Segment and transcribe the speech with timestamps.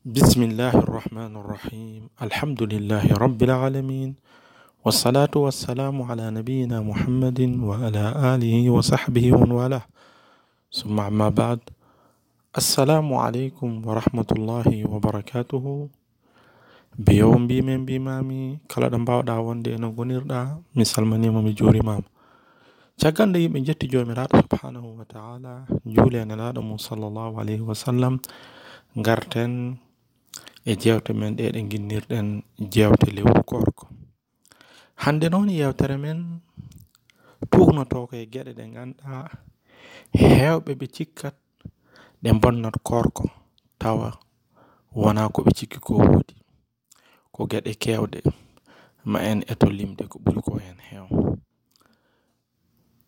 [0.00, 2.24] بسم الله الرحمن الرحيم.
[2.24, 4.16] الحمد لله رب العالمين.
[4.80, 9.84] والصلاة والسلام على نبينا محمد وعلى آله وصحبه ومن والاه.
[10.72, 11.60] ثم أما بعد
[12.56, 15.64] السلام عليكم ورحمة الله وبركاته.
[16.96, 22.08] بيوم بيمن بيمامي كلا دم باودا وندي أنا غنيردا مثال مني مامي جوري مام.
[23.00, 28.20] caggal nde yimɓe jetti jomiraɗo subhanahu taala juuli e nelaɗo mum sallllahu alayhi wa sallam
[30.64, 32.42] e jewte men ɗe ɗe ginnirɗen
[32.72, 33.88] jewte lewru gorko.
[34.94, 36.40] Hande noon yewtere men
[37.50, 39.30] tuugnotoo e geɗe ɗe ganduɗa
[40.12, 41.36] hewɓe ɓe cikkat
[42.22, 43.24] ɗe bonnat gorko
[43.78, 44.08] tawa
[44.92, 46.34] wona ko ɓe cikki ko woodi
[47.32, 48.20] ko geɗe kewɗe
[49.04, 51.06] ma en eto limde ko ɓuri ko hen heew.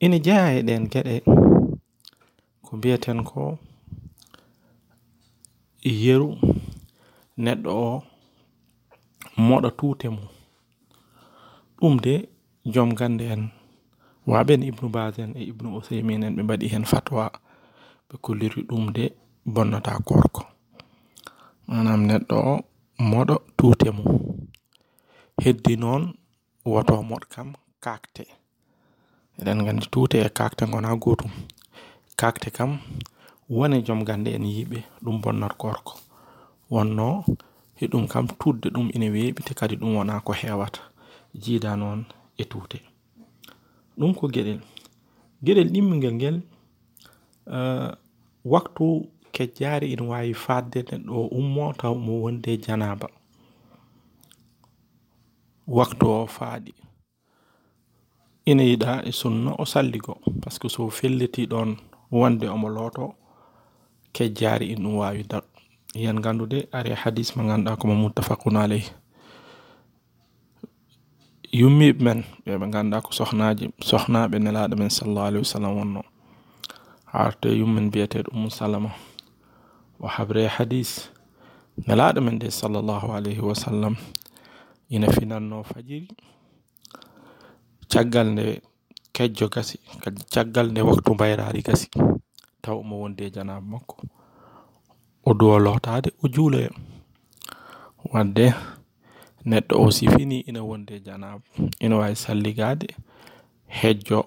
[0.01, 1.15] Ina jeeya e ɗen geɗe
[2.65, 3.59] ko mbiyaten ko
[5.85, 6.39] yeru
[7.45, 8.03] neɗɗo o
[9.47, 10.29] moɗa tuute mum.
[11.79, 12.15] Ɗum de
[12.73, 13.43] joom gande en.
[14.27, 17.25] Waɓen ibnu bas en e ibnu usaymin en ɓe mbaɗi hen fatwa
[18.09, 19.05] ɓe kolliri ɗum de
[19.55, 20.43] bonnata gorko.
[21.69, 22.55] Manam neɗɗo o
[23.11, 24.09] moɗo tuute mum.
[25.43, 26.03] Heddi noon
[26.65, 27.49] woto moɗ kam
[27.85, 28.25] kakte
[29.39, 31.31] eɗen gandi tuute e kakte gona gotum
[32.21, 32.79] kakte kam
[33.49, 35.93] wone joom gande en yiiɓe ɗum bonnat gorko.
[36.75, 37.09] wonno
[37.81, 40.81] hiɗum kam tudde ɗum ina weeɓi te kadi ɗum wona ko hewata.
[41.43, 42.01] Jiida noon
[42.41, 42.79] e tuute.
[43.99, 44.61] Ɗum ko geɗel.
[45.45, 46.37] Geɗel ɗimmigel ngel
[48.53, 48.85] waktu
[49.35, 53.09] kejjari ina wawi fadde neɗɗo o ummo taw mo wonde janaba
[55.77, 56.73] waktu o faaɗi.
[58.51, 61.71] Ina yiɗa e sunna o salligo par ce que so felliti ɗon
[62.11, 63.15] wonde omo looto
[64.15, 65.52] kejjari ina ɗum wawi daɗɗo
[65.93, 68.89] Yan gandude ari hadis mo ganduɗa ko muttafaqun alayh
[71.53, 76.03] yummiɓe men ɓeɓe ganduɗa ko sohnaji sohnaɓe nelaɗo men sallallahu alayhi wa sallam wonno.
[77.13, 78.91] Arto e yummen biyeteɗo ummu salama.
[80.01, 81.13] O habre hadis
[81.87, 83.95] nelaɗo men de sallallahu alayhi wa sallam.
[84.89, 86.09] Ina finanno fajiri.
[87.93, 88.63] Caggal nde
[89.13, 91.89] kejjo gasi kadi caggal nde waktu bayrari gasi.
[92.63, 94.22] Taw omo wonde janaba makko.
[95.25, 96.71] Odoo lotade o juuloya.
[98.13, 98.47] Wadde
[99.49, 101.41] neɗɗo o sifinii ina wonde janab.
[101.85, 102.89] Ina wawi salligade
[103.79, 104.21] hejjo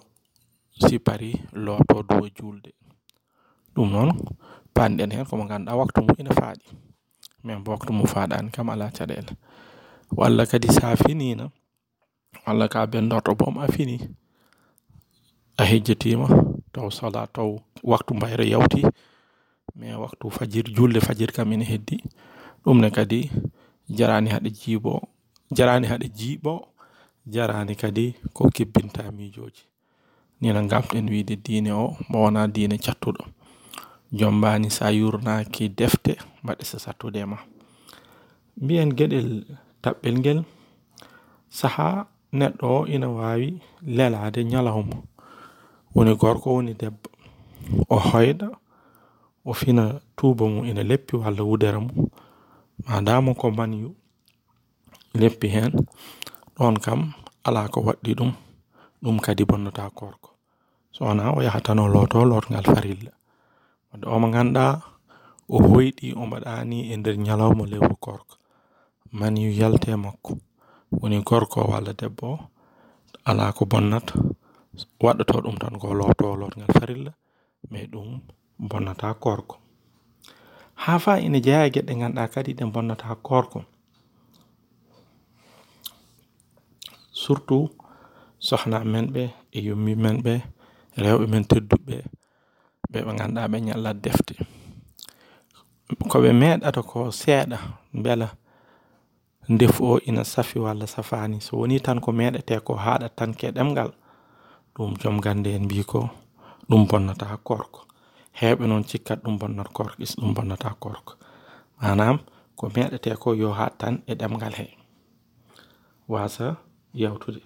[0.81, 1.19] si loto
[1.65, 2.71] lootoo duwaw juulde.
[3.75, 4.09] Ɗum noon
[4.75, 6.65] paanɗen hen ko mo ngannduɗaa waktu mu ina faaɗi.
[7.43, 9.31] Min ba waktu mu faaɗaani kam ala caɗele
[10.17, 10.95] Walla kadi sa a
[12.45, 13.97] walla ka bendorto benndorto boom a fini
[15.57, 16.27] A hejjitiima
[16.73, 18.81] taw sala taw waktu mbayre yawti
[19.75, 21.99] mais waktu fajir julde fajir kam ina heddi.
[22.65, 23.29] Ɗum ne kadi
[23.89, 25.01] jarani haɗa jiibo
[25.51, 26.53] jarani haɗa jiiɓo
[27.27, 29.63] jarani kadi ko kebbinta miijoji.
[30.41, 33.23] Nina gamɗen wiide diine o mo wona diine cattuɗo.
[34.11, 37.37] Jombani sa yurnaki defte mbaɗe sa sattude ma.
[38.61, 39.29] Mbiyen gueɗel
[39.83, 40.39] taɓɓel ngel
[41.49, 44.97] saha neɗɗo ina wawi lelade ñalawma.
[45.95, 47.09] Woni gorko woni debbo.
[47.89, 48.47] O hoyɗa
[49.45, 52.09] o fina tuuba mum ina leppi walla wudere mum
[52.87, 53.89] madama ko manyu
[55.21, 55.71] leppi hen
[56.57, 57.01] ɗon kam
[57.47, 58.31] ala ko waɗɗi ɗum
[59.03, 60.29] ɗum kadi bonnata korko
[60.91, 63.11] so wona o yaha tan o looto lotgal farilla
[63.91, 64.65] wadde omo ganduɗa
[65.47, 68.35] o hoyɗi o mbaɗani e nder ñalawma lewru korko
[69.17, 70.33] man yu yalte makko
[70.99, 72.29] woni gorko walla debbo
[73.29, 74.15] ala ko bonnata
[75.03, 77.11] waɗɗoto ɗum tan ko looto lotgal farilla
[77.71, 78.09] mais ɗum
[78.59, 79.57] bonnata korko
[80.75, 83.59] ha fa ina jeeya gueɗe ganduɗa kadi ɗe bonnata korko
[87.11, 87.71] surtout
[88.39, 90.33] sohna men ɓe e yummi men ɓe
[91.03, 91.95] rewɓe men tedduɓe
[92.91, 94.35] ɓe ɓe ganduɗa ɓe ñallat defte
[96.11, 97.57] koɓe meeɗata ko seeɗa
[98.03, 98.27] beela
[99.49, 101.41] ndefu o ina safi walla safani.
[101.41, 103.91] So woni tan ko meɗete ko haɗat tan ke ɗemgal
[104.75, 106.09] ɗum joom gande en mbi ko
[106.69, 107.85] ɗum bonnata korko
[108.39, 111.13] heɓe noon cikkat ɗum bonnata korko is ɗum bonnata korko
[111.81, 112.17] manam
[112.57, 114.65] ko meɗete ko yo hat tan e ɗemgal he
[116.07, 116.55] wasa
[116.93, 117.41] yawtude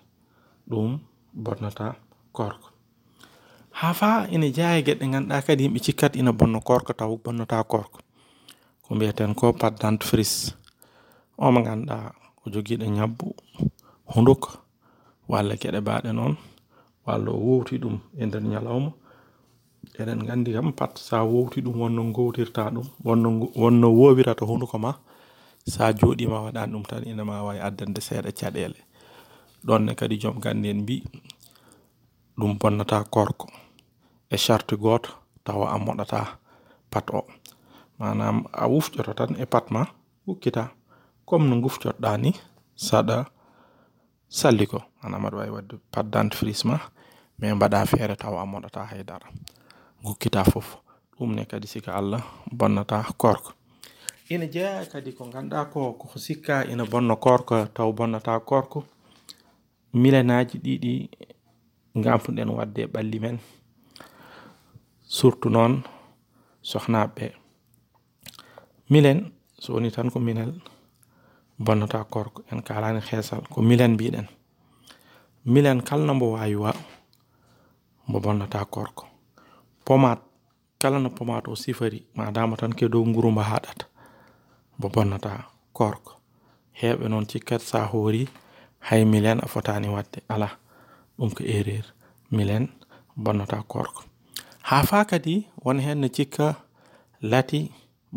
[0.70, 1.00] ɗum
[1.34, 1.96] bonnata
[2.38, 2.68] korko
[3.80, 8.00] ha fa ina jeeya gueɗe ganduɗa kadi yimɓe cikkat ina bonna korko taw bonnata korko
[8.84, 10.54] ko mbiyeten ko pat dentifrice
[11.38, 11.98] omo ganduɗa
[12.40, 13.26] ko joguiɗo ñabbu
[14.14, 14.50] hunduko
[15.30, 16.34] walla gueɗe baɗe noon
[17.06, 18.92] walla o wowti ɗum e nder ñalawma
[20.00, 23.30] eɗen gandi kam pat sa wowti ɗum wonno gowtirta ɗum wonno
[23.62, 24.92] wonno wowirata hunduko ma
[25.68, 28.80] sa joɗima waɗani ɗum tan ina ma wawi addande seeɗa caɗele
[29.66, 31.04] ɗonne kadi joom gandi en mbi
[32.40, 33.48] ɗum bonnata korko
[34.30, 35.10] e charte goto
[35.44, 36.40] tawa a moɗata
[36.92, 37.22] pat o.
[38.00, 39.82] Manam a wufcoto tan e pat ma
[40.28, 40.72] wukkita.
[41.28, 42.32] Comme no gufcotoɗa ni
[42.88, 43.26] saɗa
[44.30, 44.80] salli ko.
[45.02, 46.78] Manam aɗa wawi wadde pat dentifrice ma
[47.40, 49.28] mais mbaɗa feere tawa a moɗata haydara.
[50.04, 50.78] Gukkita fof
[51.18, 53.52] ɗum ne kadi sika allah bonnata korko
[54.30, 58.86] ina jeeya kadi ko ganduɗa ko koko sikka ina bonno korko taw bonnata korko.
[59.94, 60.94] Milenaji ɗiɗi
[62.04, 63.38] gampuɗen wadde ɓalli men.
[65.02, 65.82] Surtout noon
[66.62, 67.26] sohnaɓe.
[68.92, 69.20] Milen
[69.58, 70.52] so woni tan ko minel
[71.58, 74.28] bonnata korko en kalani heesal ko milen mbiɗen.
[75.46, 76.72] Milen kalno mbo wawi wa
[78.08, 79.09] mbo bonnata korko
[79.90, 80.20] pomat.
[80.80, 83.86] Kala no pomat o sifari madama tan ke dow nguru mbo haɗata
[84.78, 85.32] mbo bonnata
[85.78, 86.14] korko
[86.80, 88.24] heɓe noon cikkat sa hoori
[88.88, 90.50] hay milen a fotani wadde ala
[91.18, 91.86] ɗum ko erreur
[92.32, 92.66] milen
[93.24, 94.02] bonnata korko
[94.68, 96.48] ha fa kadi won hen ne cikka
[97.32, 97.72] lati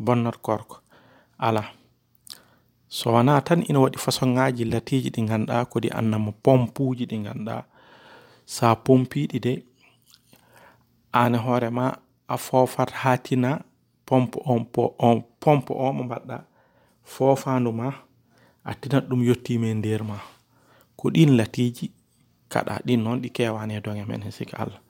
[0.04, 0.76] bonnat korko
[1.38, 1.64] ala
[2.88, 7.64] so wona tan ina waɗi ngaji latiji ɗi ganduɗa ko ɗi annama pompuji ɗi ganduɗa
[8.54, 9.52] sa pompiɗi de
[11.12, 11.86] an e hoorema
[12.28, 13.60] a foofat haa tina
[14.06, 16.38] pompe on po on pompe o mo mbaɗɗa.
[17.12, 17.88] Foofandu ma
[18.64, 20.16] a tinat ɗum yettima e nder ma.
[20.96, 21.86] Ko ɗin latiji
[22.52, 24.80] kaɗa ɗin noon ɗi kewani e doge men he sika Allah.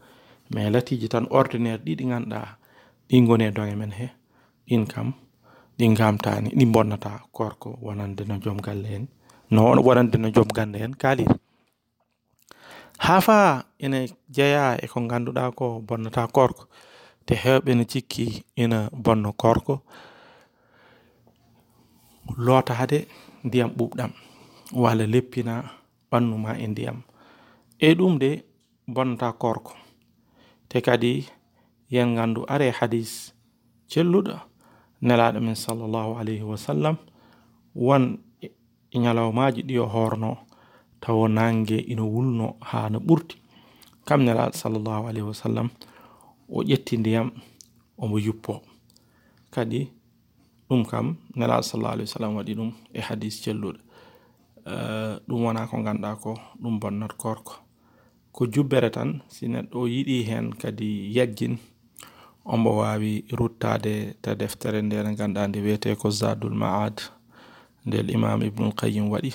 [0.55, 2.57] Mais latiji tan ordinaire ɗi ɗi ganduɗa
[3.09, 4.07] ɗin goni e doge men he.
[4.69, 5.13] Ɗin kam
[5.79, 9.07] ɗin gamtani ɗi bonnata korko wonande no joom galle en.
[9.51, 11.35] No wonande no joom galle en kaliri
[13.03, 14.05] kaaliri hafa ina
[14.81, 16.65] e ko ganduɗa ko bonnata korko.
[17.27, 19.83] Te hewɓe ne cikki ina bonno korko.
[22.37, 23.07] Lotade
[23.45, 24.11] ndiyam ɓuɓɗam
[24.83, 25.55] walla leppina
[26.11, 27.03] ɓannu ma e ndiyam
[27.79, 28.31] e ɗum de
[28.95, 29.73] bonnata korko.
[30.69, 31.27] Te kadi
[31.91, 33.33] yen gandu are hadis.
[33.91, 34.35] Celluɗo
[35.03, 36.97] nelaɗo men sallllahu alayhi wa sallam
[37.75, 38.19] won
[38.95, 39.87] ñalawmaji ɗi o
[41.03, 43.37] tawa nangue ina wulno ha no ɓurti.
[44.07, 45.69] Kam nelaɗo sallllahu alayhi wa sallam
[46.49, 47.29] o ƴetti ndiyam
[48.03, 48.53] omo yuppo.
[49.55, 49.81] Kadi
[50.69, 51.07] ɗum kam
[51.39, 53.79] nelaɗo sallllahu alayhi wa sallam waɗi ɗum e hadis celluɗo.
[54.67, 56.31] Eh, ɗum wona ko ganduɗa ko
[56.63, 57.55] ɗum bonnat korko
[58.33, 61.59] ko jubbere tan si neɗɗo o yiɗi hen kadi yaggin
[62.45, 66.97] ombo wawi ruttade ta deftere nde nde ganduɗa nde wiyete ko zadul maad
[67.87, 69.33] ndel imam ibnul qayim waɗi.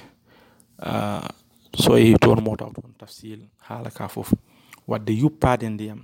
[0.79, 1.27] Ah,
[1.75, 4.33] so yehi toon mo taw toon tafsil haala ka fof
[4.87, 5.99] wadde yuppade ndiyam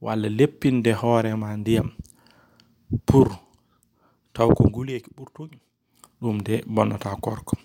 [0.00, 1.88] walla leppinde hoorema ndiyam
[3.06, 3.28] pour
[4.32, 5.58] taw ko nguleyki ɓurtuki
[6.20, 7.56] ɗum de bonnata korko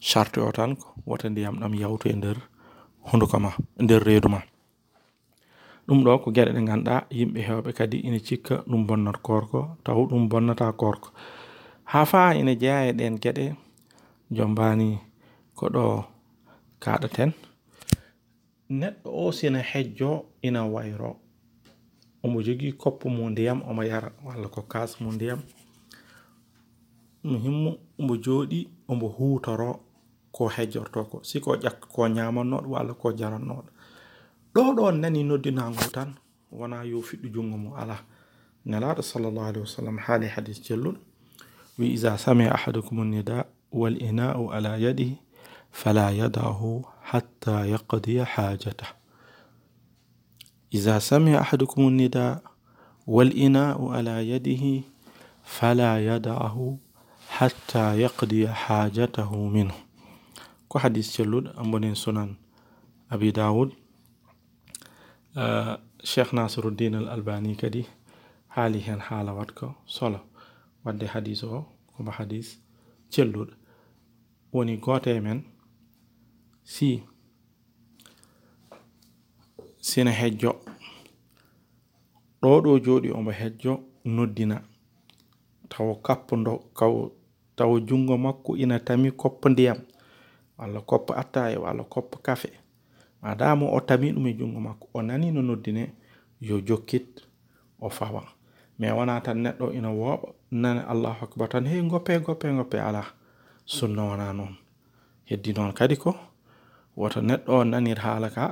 [0.00, 2.38] charte o tan ko wota ndiyam ɗam yawtu e nder
[3.08, 3.50] hunduko ma
[3.82, 4.40] nder reedu ma.
[5.86, 9.98] Ɗum ɗo ko gueɗe ɗe ganduɗa yimɓe hewɓe kadi ina cikka ɗum bonnat korko taw
[10.10, 11.08] ɗum bonnata korko
[11.90, 13.14] ha fa ina jeeya e ɗen
[14.36, 14.88] jombani
[15.58, 15.84] ko ɗo
[16.80, 17.32] kaɗaten
[18.70, 20.10] neɗɗo o sina hejjo
[20.42, 21.16] ina wayro
[22.22, 25.40] omo jogui koppu mu ndiyam omo yara walla ko kas mu ndiyam.
[27.24, 27.70] Muhimmu
[28.00, 29.80] omo jooɗi omo hutoro
[30.32, 31.16] ko hejjorto ko.
[31.22, 33.64] Siko ƴakka ko ñamannoɗo walla ko jarannoɗo
[34.54, 36.14] ɗo ɗo nani noddinago tan
[36.52, 37.96] wona yo fiɗɗo jungo mum ala.
[38.66, 40.98] Nelaɗo sallllahu alayhi wa sallam haali hadis celluɗo
[41.78, 45.16] wi isa samia ahadukum nida wal ina'u ala yadihi
[45.72, 48.86] فلا يدعه حتى يقضي حاجته.
[50.74, 52.42] إذا سمع أحدكم النداء
[53.06, 54.84] والإناء على يده
[55.42, 56.78] فلا يدعه
[57.28, 59.74] حتى يقضي حاجته منه.
[60.68, 62.34] كو حديث جلود أمبنين سنن
[63.12, 63.72] أبي داود.
[65.36, 67.84] آه شيخ ناصر الدين الألباني كدي
[68.48, 69.70] حالي هن حالة واتكو.
[69.86, 70.20] صلى
[70.84, 71.66] ودي حديثه
[71.98, 72.56] كما حديث
[73.12, 73.50] جلود.
[74.52, 75.42] وني غوتي من
[76.68, 77.02] si.
[79.80, 80.50] Sina hejjo
[82.42, 83.72] ɗo ɗo joɗi omo hejjo
[84.04, 84.56] noddina.
[85.70, 86.94] Tawa kappudo kaw
[87.56, 89.78] tawa jungo makko ina tami koppo ndiyam.
[90.58, 92.50] Walla koppo attaye walla koppo kafe.
[93.22, 95.92] Madama o tami ɗum e jungo makko o nani no noddine
[96.40, 97.08] yo jokkit
[97.80, 98.22] o fawa.
[98.78, 103.04] Mais wona tan neɗɗo ina wooɓa nana allahu akbar tan hey goppe goppe goppe ala.
[103.64, 104.54] Sunna wona noon
[105.24, 106.27] heddi noon kadi ko?
[106.98, 108.44] Woto neɗɗo o nanir haala ka.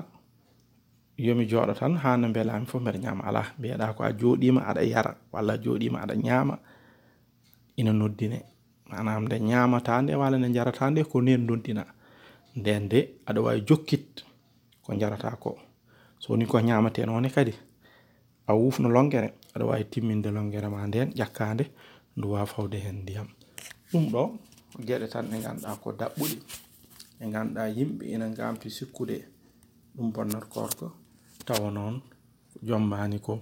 [1.18, 4.82] Yomi jooɗo tan ha no mbelami fof mbeɗa ñama ala mbiyeɗa ko a jooɗima aɗa
[4.92, 5.12] yara.
[5.32, 6.54] Walla a jooɗima aɗa ñama
[7.76, 8.38] ina noddine
[8.90, 11.82] manam nde ñamata nde walla nde jarata nde ko nden noddina
[12.58, 14.06] nden de aɗa jokkit
[14.84, 15.50] ko jarata ko.
[16.20, 17.54] So woni ko ñamate none kadi.
[18.46, 21.64] A wufno longere aɗa wawi timminde longere ma nden ƴakkande
[22.16, 23.28] ndu fawde hen ndiyam.
[23.90, 24.22] Ɗum ɗo
[24.86, 26.36] gueɗe tan ɗe ganduɗa ko daɓɓuɗi
[27.18, 29.16] ɓe ganduɗa yimɓe ina gamti sikkude
[29.94, 30.86] ɗum bonnat korko
[31.46, 31.94] tawa noon
[32.66, 33.34] jommani ko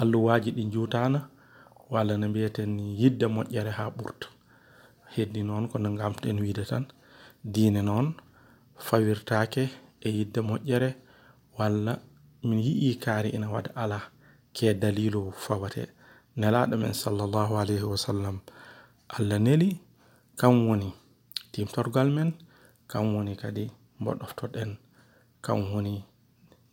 [0.00, 1.20] alluwaji ɗi jutana
[1.92, 4.28] walla no mbiyeten ni yidde moƴƴere ha ɓurta
[5.14, 6.84] heddi noon ko no gamtuɗen wiide tan
[7.52, 8.06] diine noon
[8.86, 9.62] fawirtake
[10.06, 10.90] e yidde moƴƴere
[11.58, 11.92] walla
[12.46, 13.98] min yi'i kaari ina waɗa ala
[14.54, 15.82] ke dalilu fawate.
[16.40, 18.36] Nelaɗo men sallllahu alayhi wa sallam
[19.16, 19.70] allah neli
[20.38, 20.88] kam woni
[21.52, 22.30] timtorgal men
[22.90, 23.64] Kan woni kadi
[24.02, 24.70] mo ɗoftoɗen
[25.44, 25.94] kan woni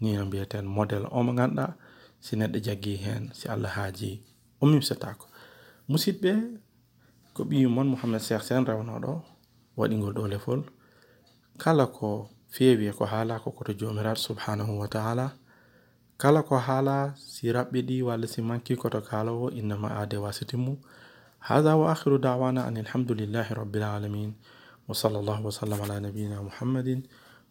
[0.01, 1.65] ni no mbi'eten model o mo ganduɗa
[2.25, 4.11] si neɗɗo jaggi hen si allah haaji
[4.61, 5.25] o mimsitako
[5.89, 6.31] musidɓe
[7.33, 9.13] ko ɓiyu moon mouhamed cheikh sen rewnoɗo
[9.77, 10.61] waɗigol ɗo lefol.
[11.61, 15.25] Kala ko feewi e ko haala ko koto jomiraɗo subhanahu wa taala.
[16.21, 20.73] Kala ko haala si raɓɓiɗi walla si manki koto kaalowo innama aade wasitimu
[21.47, 24.31] hada wa akhiru dawana an alhamdulillahi rabbil alamin
[24.87, 27.01] وصلى الله وسلم على نبينا محمد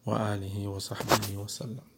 [0.05, 1.96] وآله وصحبه وسلم.